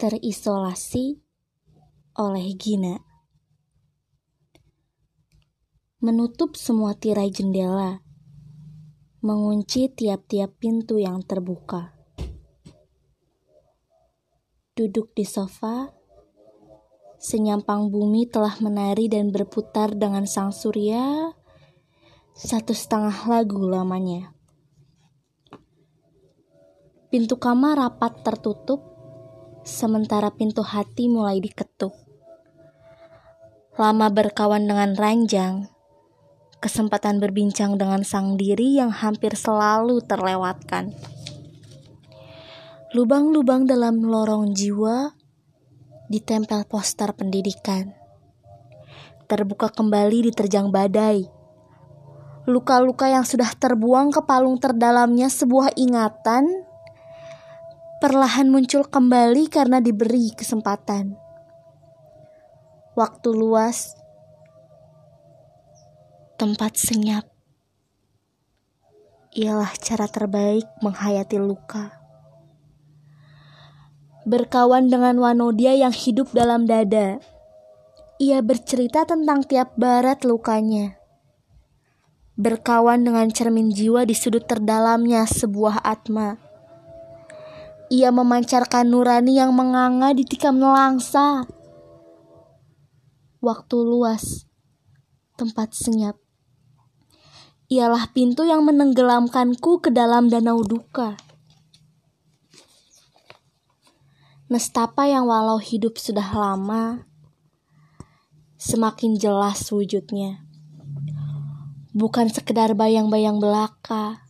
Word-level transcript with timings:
Terisolasi 0.00 1.20
oleh 2.16 2.56
Gina. 2.56 2.96
Menutup 6.00 6.56
semua 6.56 6.96
tirai 6.96 7.28
jendela 7.28 8.00
Mengunci 9.20 9.92
tiap-tiap 9.92 10.56
pintu 10.56 10.96
yang 10.96 11.20
terbuka. 11.20 11.92
Duduk 14.72 15.12
di 15.12 15.28
sofa 15.28 15.92
Senyampang 17.20 17.92
bumi 17.92 18.24
telah 18.24 18.56
menari 18.64 19.04
dan 19.04 19.28
berputar 19.28 19.92
dengan 19.92 20.24
sang 20.24 20.48
surya 20.48 21.28
Satu 22.32 22.72
setengah 22.72 23.28
lagu 23.28 23.68
lamanya. 23.68 24.32
Pintu 27.12 27.36
kamar 27.36 27.76
rapat 27.76 28.24
tertutup 28.24 28.90
sementara 29.64 30.32
pintu 30.32 30.64
hati 30.64 31.08
mulai 31.08 31.40
diketuk. 31.40 31.92
Lama 33.80 34.12
berkawan 34.12 34.68
dengan 34.68 34.92
ranjang, 34.92 35.72
kesempatan 36.60 37.16
berbincang 37.16 37.80
dengan 37.80 38.04
sang 38.04 38.36
diri 38.36 38.76
yang 38.76 38.92
hampir 38.92 39.32
selalu 39.32 40.04
terlewatkan. 40.04 40.92
Lubang-lubang 42.92 43.64
dalam 43.64 44.02
lorong 44.04 44.52
jiwa 44.52 45.14
ditempel 46.10 46.66
poster 46.66 47.14
pendidikan. 47.14 47.94
Terbuka 49.30 49.70
kembali 49.70 50.28
diterjang 50.28 50.74
badai. 50.74 51.22
Luka-luka 52.50 53.06
yang 53.06 53.22
sudah 53.22 53.54
terbuang 53.54 54.10
ke 54.10 54.26
palung 54.26 54.58
terdalamnya 54.58 55.30
sebuah 55.30 55.78
ingatan 55.78 56.66
perlahan 58.00 58.48
muncul 58.48 58.88
kembali 58.88 59.52
karena 59.52 59.76
diberi 59.76 60.32
kesempatan. 60.32 61.20
Waktu 62.96 63.28
luas, 63.28 63.92
tempat 66.40 66.80
senyap, 66.80 67.28
ialah 69.36 69.68
cara 69.76 70.08
terbaik 70.08 70.64
menghayati 70.80 71.36
luka. 71.36 71.92
Berkawan 74.24 74.88
dengan 74.88 75.20
Wanodia 75.20 75.76
yang 75.76 75.92
hidup 75.92 76.32
dalam 76.32 76.64
dada, 76.64 77.20
ia 78.16 78.40
bercerita 78.40 79.04
tentang 79.04 79.44
tiap 79.44 79.76
barat 79.76 80.24
lukanya. 80.24 80.96
Berkawan 82.40 83.04
dengan 83.04 83.28
cermin 83.28 83.68
jiwa 83.68 84.08
di 84.08 84.16
sudut 84.16 84.48
terdalamnya 84.48 85.28
sebuah 85.28 85.84
atma 85.84 86.49
ia 87.90 88.14
memancarkan 88.14 88.86
nurani 88.86 89.42
yang 89.42 89.50
menganga 89.50 90.14
di 90.14 90.22
tikam 90.22 90.62
nelangsa. 90.62 91.42
Waktu 93.42 93.76
luas, 93.82 94.46
tempat 95.34 95.74
senyap. 95.74 96.14
Ialah 97.66 98.14
pintu 98.14 98.46
yang 98.46 98.62
menenggelamkanku 98.62 99.82
ke 99.82 99.90
dalam 99.90 100.30
danau 100.30 100.62
duka. 100.62 101.18
Nestapa 104.46 105.10
yang 105.10 105.26
walau 105.26 105.58
hidup 105.58 105.98
sudah 105.98 106.30
lama, 106.30 107.10
semakin 108.54 109.18
jelas 109.18 109.66
wujudnya. 109.74 110.46
Bukan 111.90 112.30
sekedar 112.30 112.78
bayang-bayang 112.78 113.42
belaka, 113.42 114.29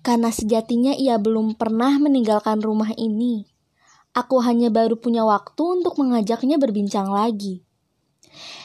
karena 0.00 0.32
sejatinya 0.32 0.96
ia 0.96 1.20
belum 1.20 1.60
pernah 1.60 2.00
meninggalkan 2.00 2.64
rumah 2.64 2.92
ini. 2.96 3.44
Aku 4.16 4.42
hanya 4.42 4.72
baru 4.72 4.98
punya 4.98 5.22
waktu 5.22 5.62
untuk 5.62 5.94
mengajaknya 6.00 6.58
berbincang 6.58 7.12
lagi. 7.12 7.62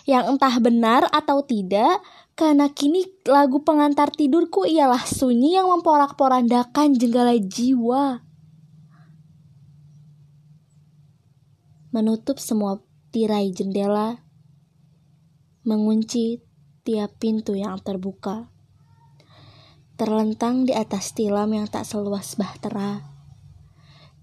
Yang 0.07 0.37
entah 0.37 0.55
benar 0.57 1.01
atau 1.11 1.45
tidak, 1.45 2.01
karena 2.33 2.71
kini 2.71 3.05
lagu 3.27 3.61
pengantar 3.61 4.09
tidurku 4.09 4.65
ialah 4.65 5.01
sunyi 5.05 5.59
yang 5.59 5.69
memporak-porandakan 5.69 6.97
jenggala 6.97 7.35
jiwa. 7.37 8.25
Menutup 11.93 12.41
semua 12.41 12.81
tirai 13.13 13.53
jendela, 13.55 14.19
mengunci 15.63 16.43
tiap 16.83 17.17
pintu 17.17 17.55
yang 17.55 17.79
terbuka 17.81 18.54
terlentang 19.95 20.67
di 20.67 20.75
atas 20.75 21.15
tilam 21.15 21.55
yang 21.55 21.71
tak 21.71 21.87
seluas 21.87 22.35
bahtera, 22.35 22.99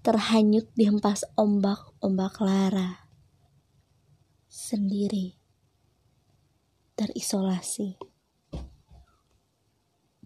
terhanyut 0.05 0.69
di 0.77 0.85
hempas 0.85 1.25
ombak-ombak 1.33 2.37
lara, 2.45 3.09
sendiri, 4.45 5.33
terisolasi. 6.93 8.12